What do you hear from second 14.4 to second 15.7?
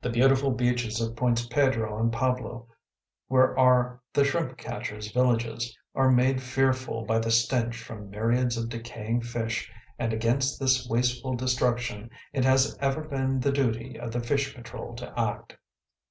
patrol to act.